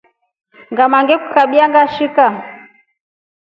[0.71, 2.25] Ngama ngrkukabya nikashika.